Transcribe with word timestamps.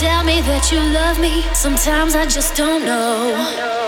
tell 0.00 0.24
me 0.24 0.40
that 0.40 0.72
you 0.72 0.80
love 0.80 1.20
me. 1.20 1.42
Sometimes 1.52 2.14
I 2.14 2.24
just 2.24 2.56
don't 2.56 2.86
know. 2.86 3.79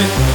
it. 0.00 0.29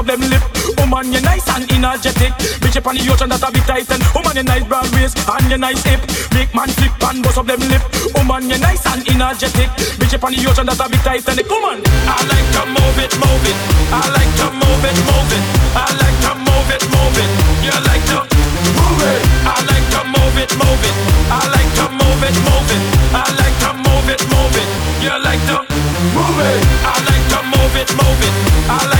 up 0.00 0.06
them 0.06 0.24
lip. 0.32 0.40
Woman, 0.80 1.04
oh 1.04 1.12
you're 1.12 1.20
nice 1.20 1.44
and 1.52 1.68
energetic. 1.68 2.32
Bitch 2.64 2.76
up 2.80 2.88
on 2.88 2.96
the 2.96 3.04
ocean, 3.12 3.28
that 3.28 3.44
a 3.44 3.52
big 3.52 3.64
titan. 3.68 4.00
Woman, 4.16 4.32
oh 4.32 4.36
you're 4.40 4.48
nice 4.48 4.64
broad 4.64 4.88
waist 4.96 5.20
and 5.20 5.46
you're 5.52 5.60
nice 5.60 5.82
hip. 5.84 6.00
Big 6.32 6.48
man 6.56 6.72
flip 6.72 6.96
and 7.04 7.20
bust 7.20 7.36
up 7.36 7.46
them 7.46 7.60
lip. 7.68 7.84
Woman, 8.16 8.40
oh 8.40 8.48
you're 8.48 8.62
nice 8.64 8.84
and 8.88 9.04
energetic. 9.04 9.68
Bitch 10.00 10.16
up 10.16 10.24
on 10.24 10.32
the 10.32 10.40
ocean, 10.48 10.64
that 10.64 10.80
a 10.80 10.86
big 10.88 11.04
titanic. 11.04 11.48
Woman, 11.52 11.84
I 12.08 12.16
like 12.32 12.48
to 12.56 12.62
move 12.72 12.96
it, 12.96 13.12
move 13.20 13.44
it. 13.44 13.56
I 13.92 14.00
like 14.16 14.32
to 14.40 14.46
move 14.56 14.84
it, 14.88 14.98
move 15.04 15.32
it. 15.36 15.44
I 15.76 15.84
like 16.00 16.18
to 16.24 16.32
move 16.40 16.70
it, 16.72 16.84
move 16.88 17.16
it. 17.20 17.30
You 17.60 17.76
like 17.84 18.04
to 18.08 18.18
move 18.24 19.00
it. 19.04 19.20
I 19.44 19.56
like 19.68 19.86
to 19.92 20.00
move 20.08 20.36
it, 20.40 20.52
move 20.56 20.84
it. 20.88 20.96
I 21.28 21.44
like 21.44 21.72
to 21.76 21.86
move 21.92 22.24
it, 22.24 22.36
move 22.40 22.70
it. 22.72 22.82
I 23.12 23.28
like 23.36 23.56
to 23.68 23.70
move 23.84 24.08
it, 24.08 24.22
move 24.32 24.56
it. 24.56 24.68
You 25.04 25.14
like 25.20 25.44
to 25.52 25.58
move 26.16 26.40
it. 26.40 26.58
I 26.88 26.96
like 27.04 27.26
to 27.36 27.38
move 27.52 27.74
it, 27.76 27.90
move 28.00 28.22
it. 28.24 28.34
I 28.70 28.80
like 28.88 28.99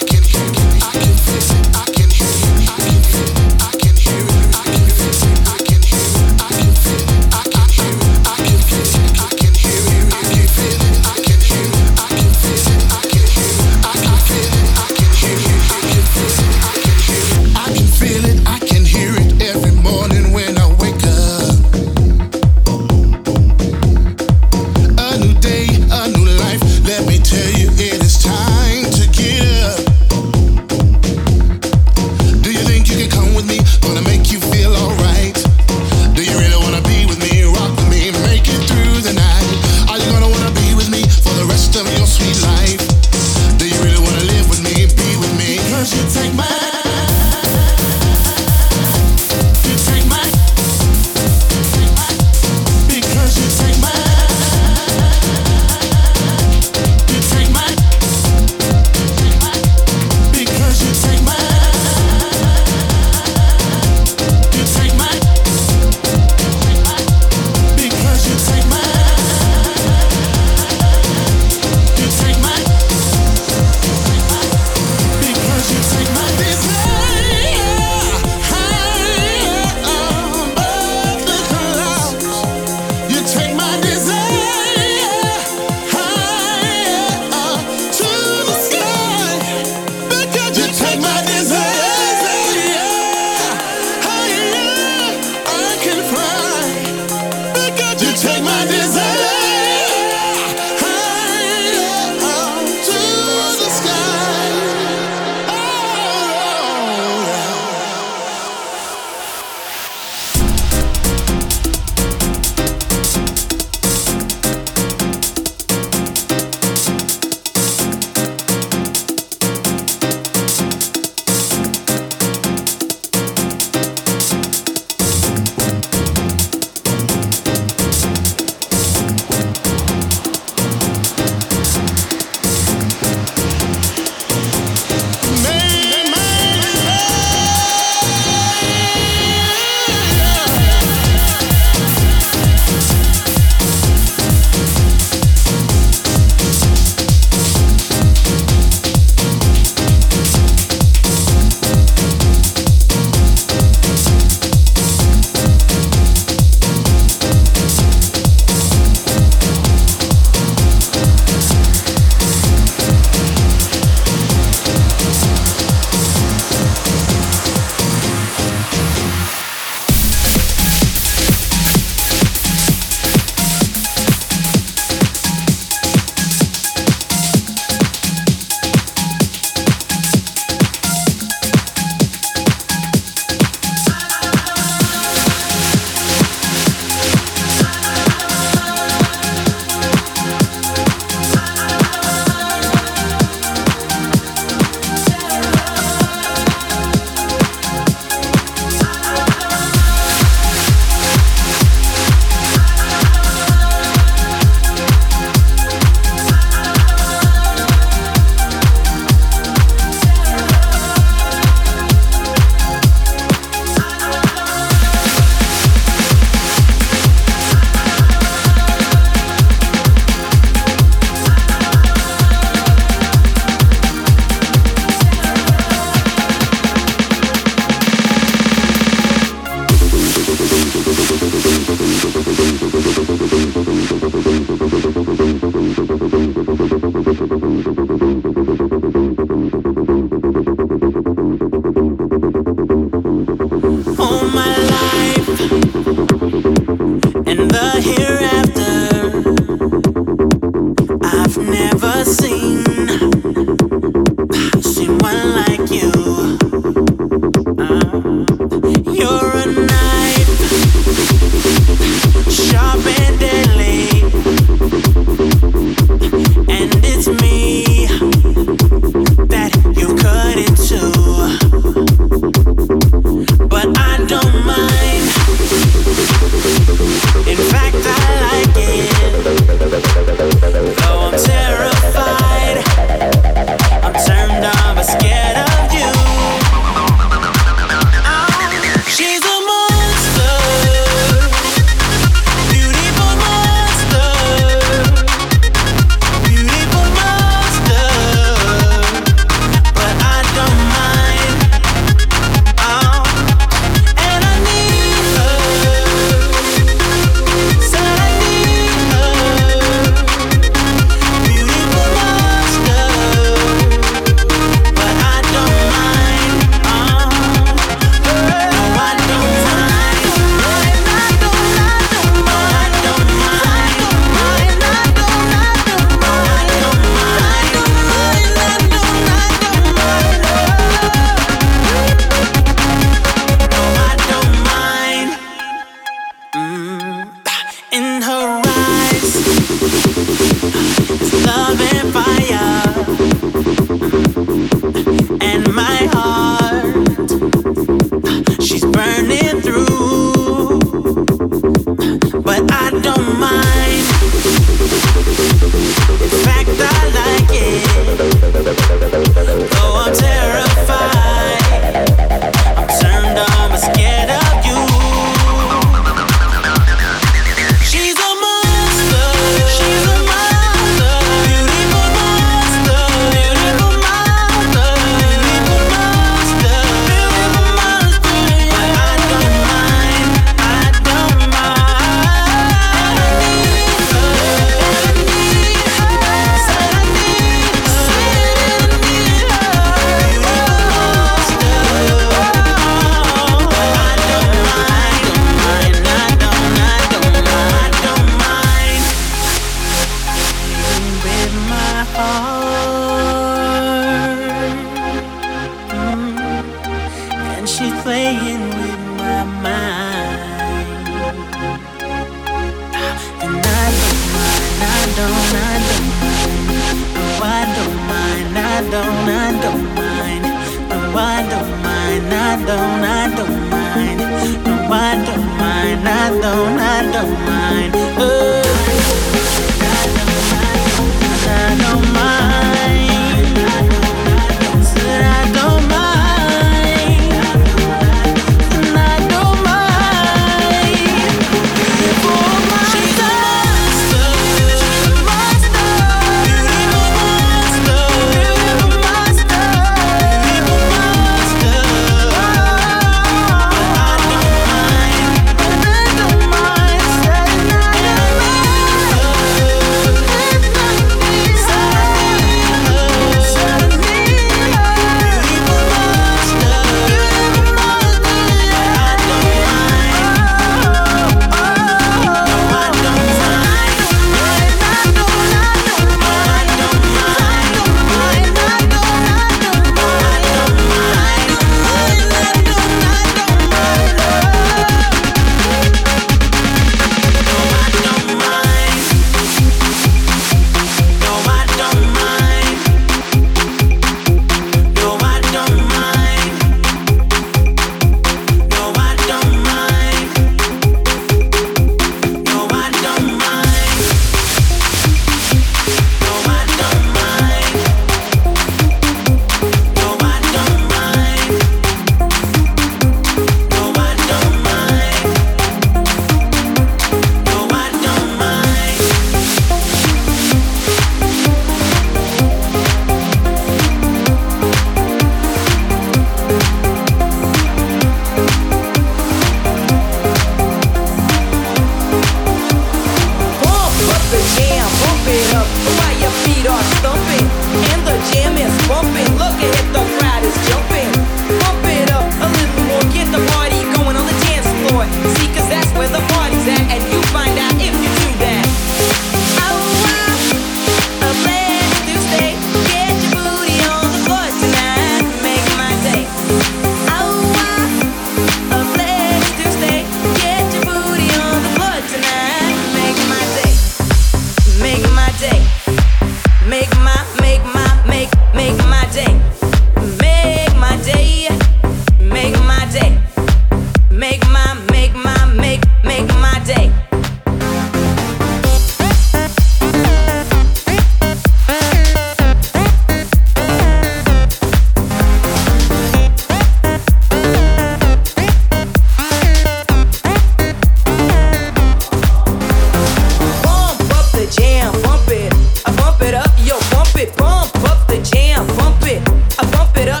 Bump 599.49 599.77
it 599.77 599.87
up. 599.87 600.00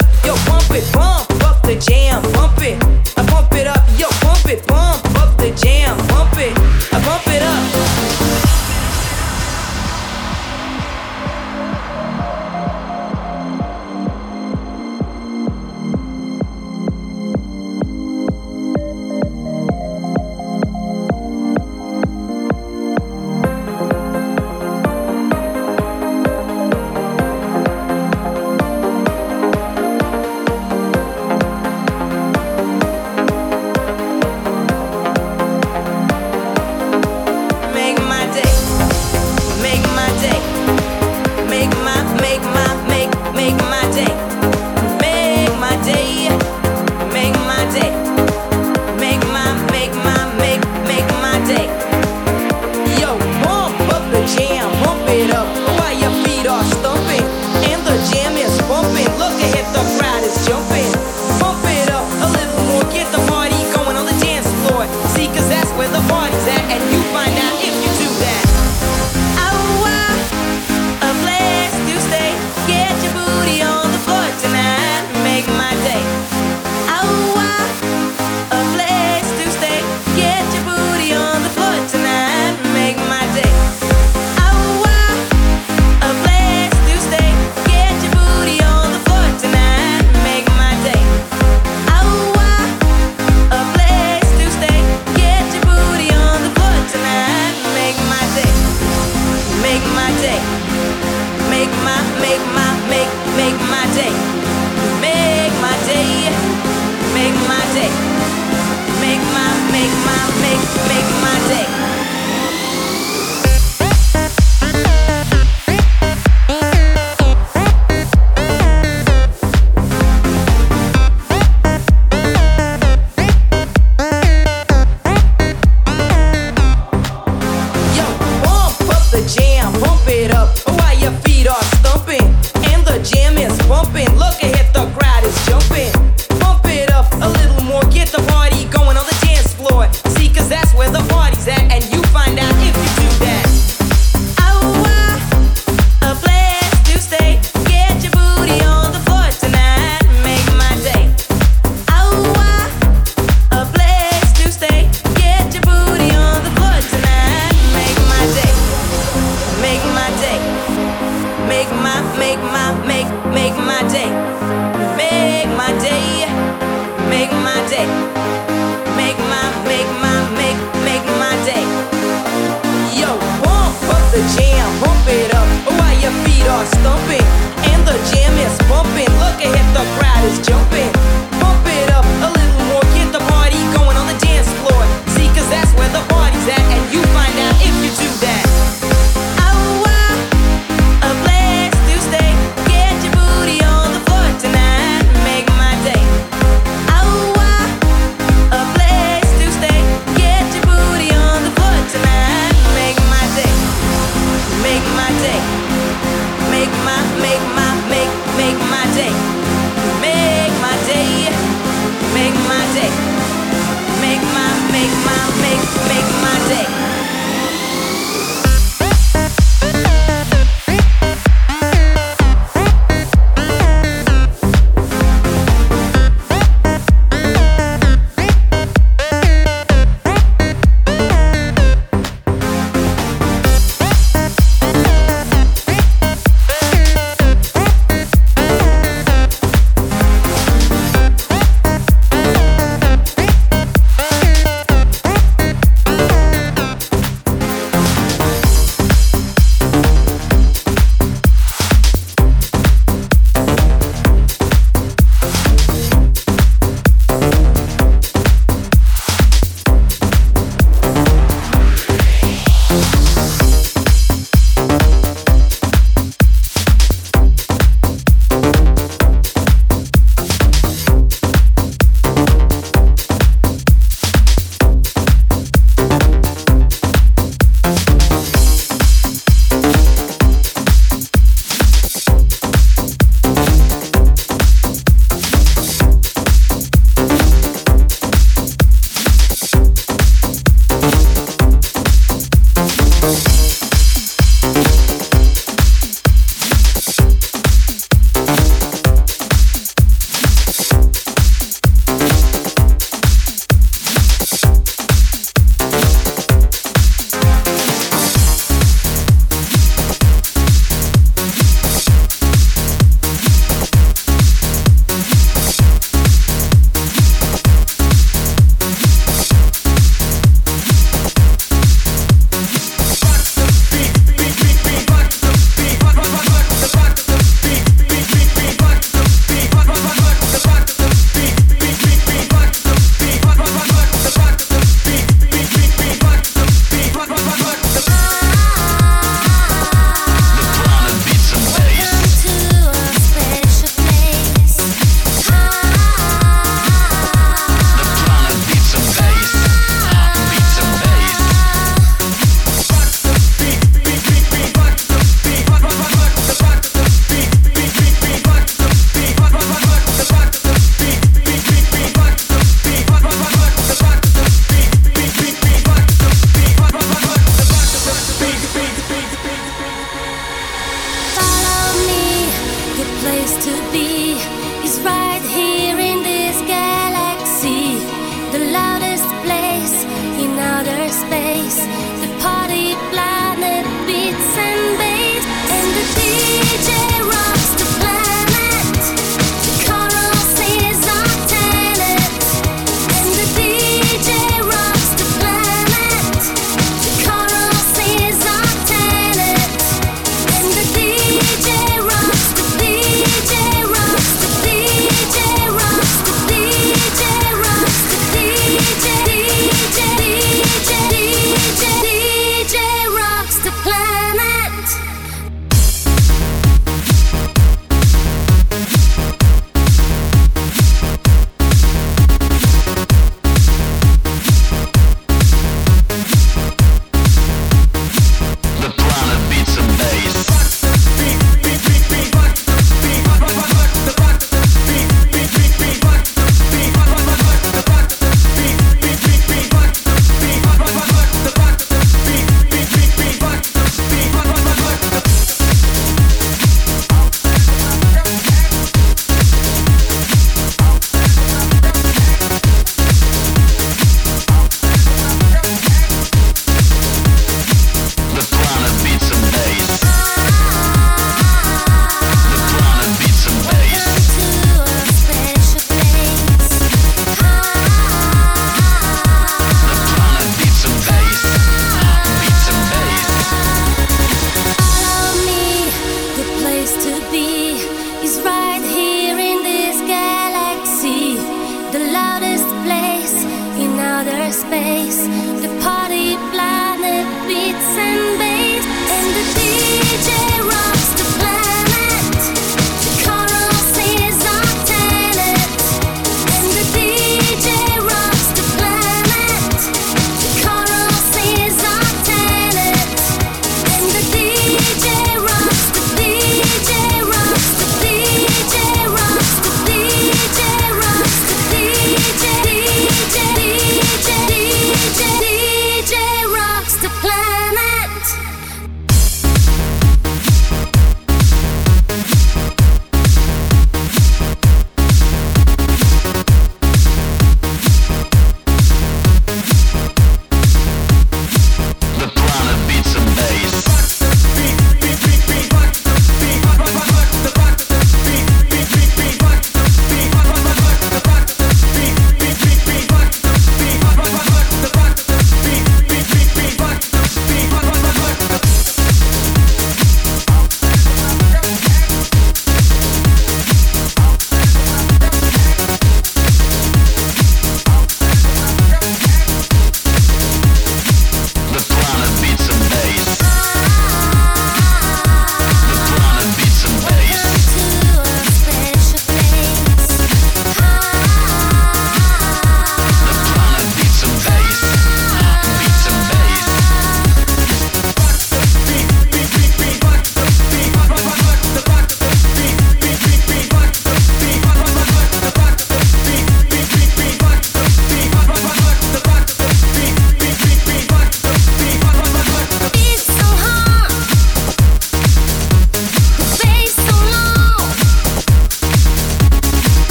bumping. 133.83 134.15
Look, 134.17 134.35
hit 134.35 134.73
the 134.73 134.85
ground. 134.93 135.10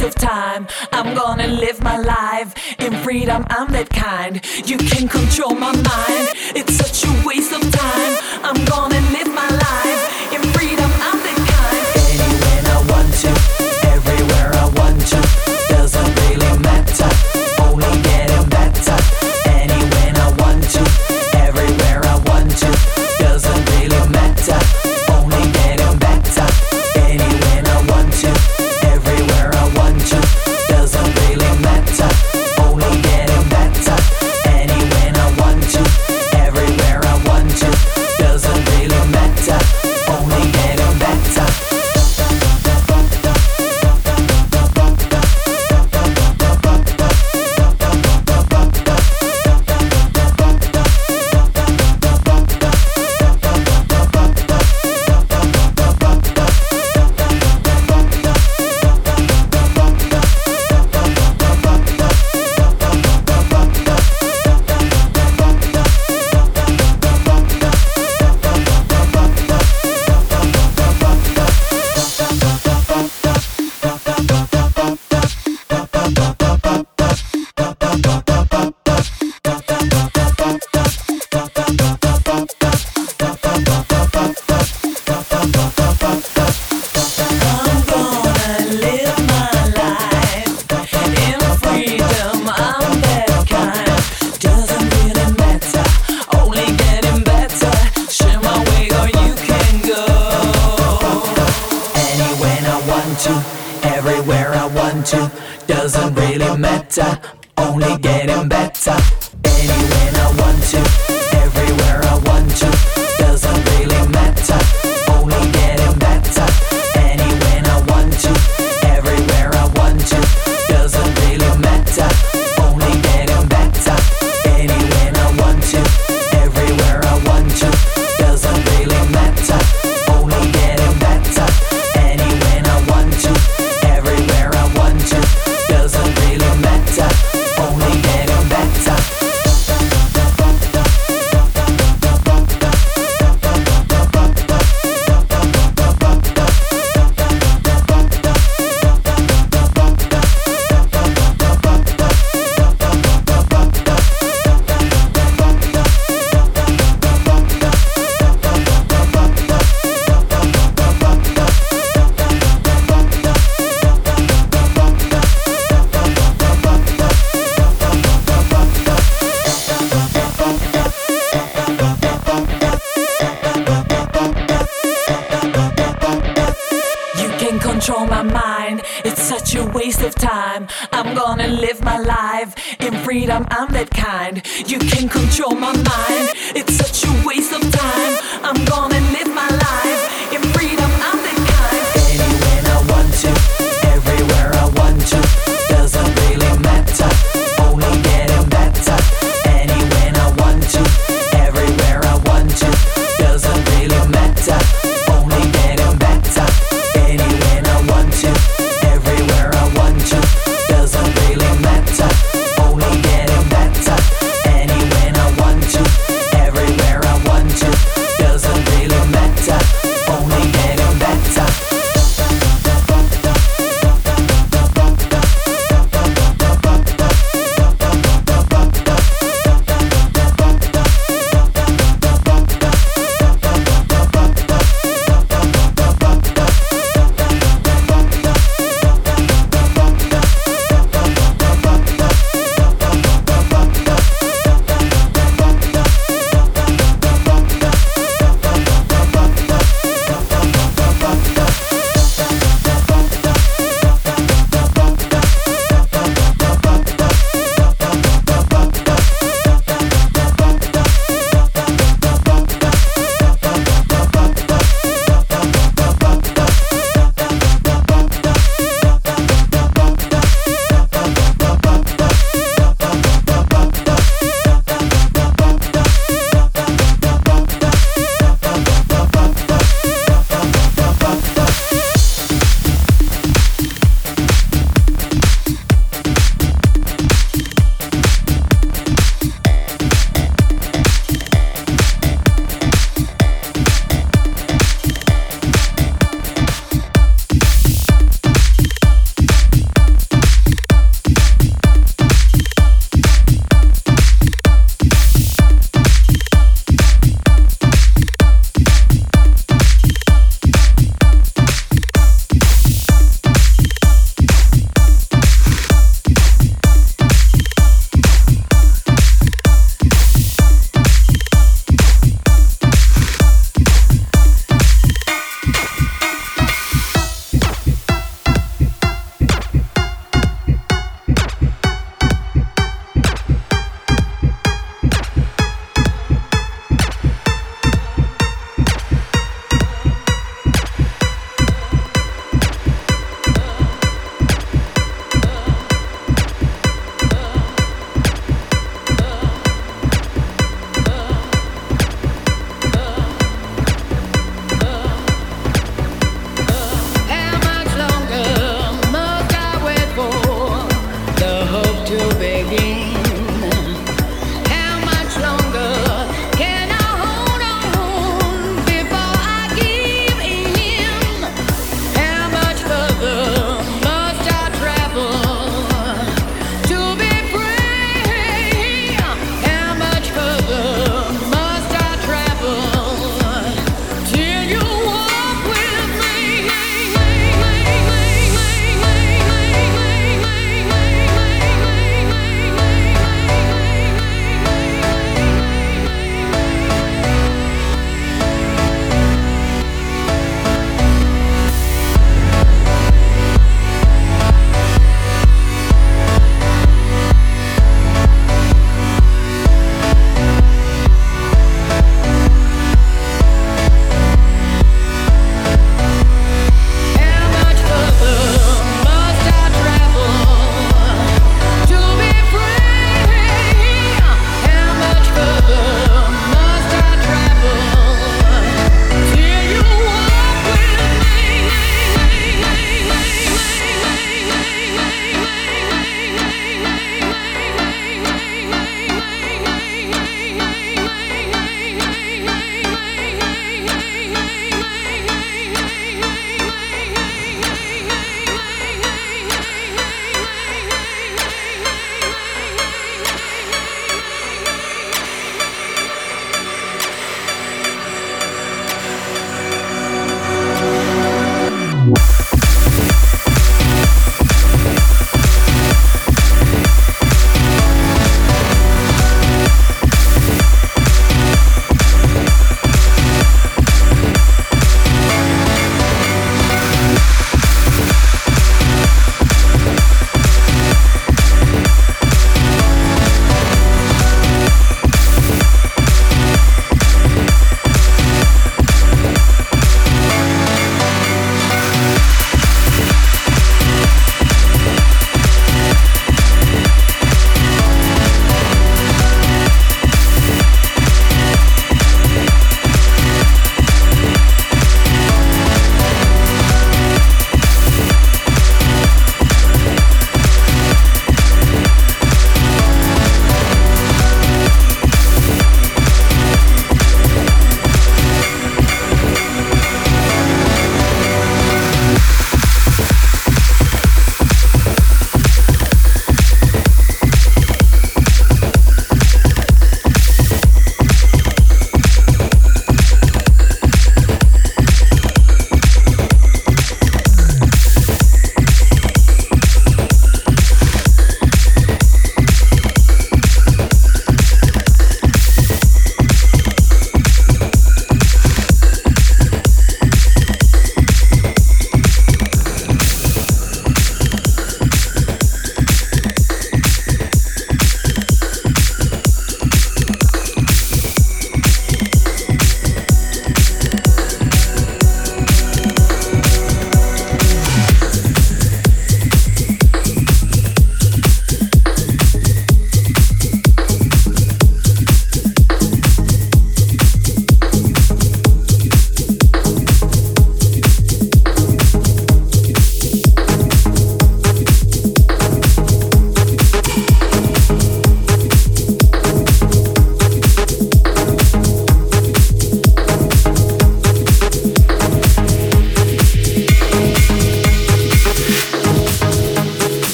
waste 0.00 0.16
of 0.16 0.22
time. 0.22 0.66
I'm 0.92 1.14
gonna 1.14 1.46
live 1.46 1.82
my 1.82 1.98
life 1.98 2.54
in 2.78 2.92
freedom, 3.02 3.44
I'm 3.50 3.68
that 3.72 3.90
kind. 3.90 4.40
You 4.66 4.78
can 4.78 5.08
control 5.08 5.54
my 5.54 5.72
mind, 5.72 6.28
it's 6.54 6.80
a 6.80 6.89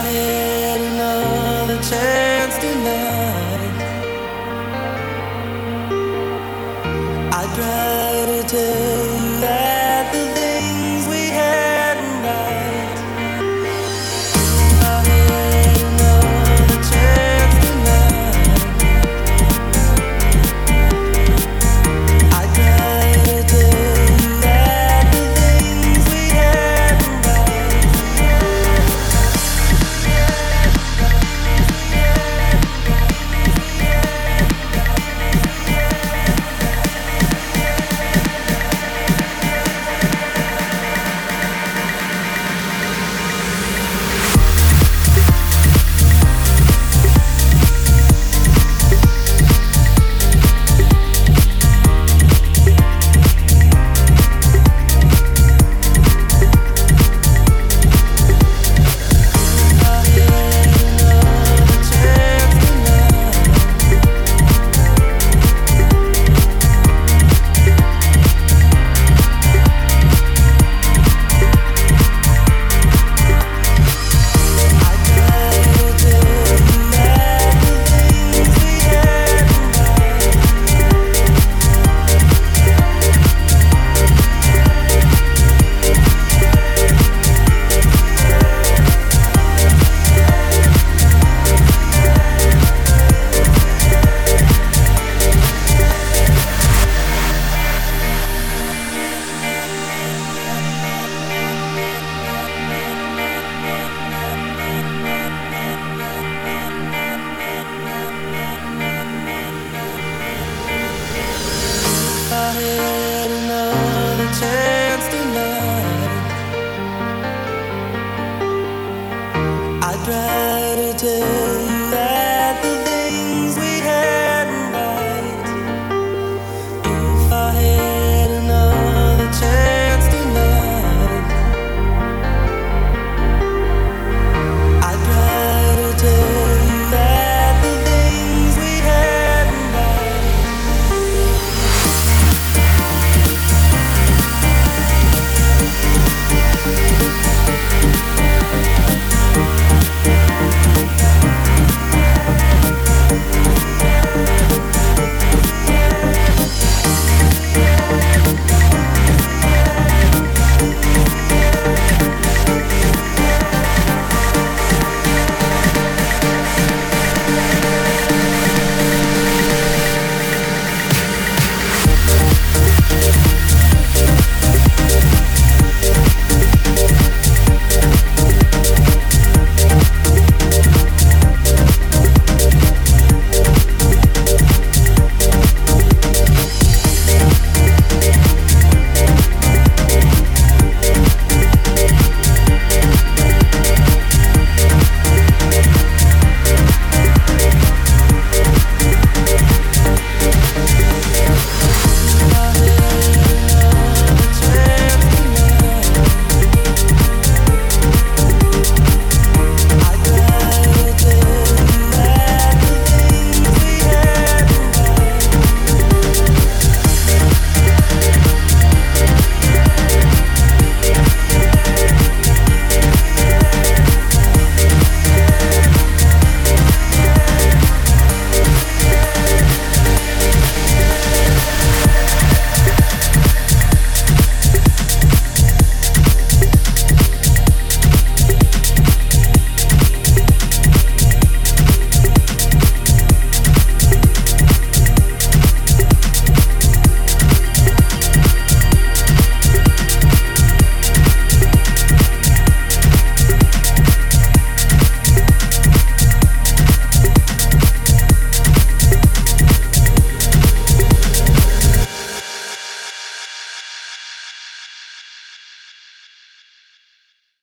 head 0.00 0.80
another 0.80 1.82
time. 1.82 2.31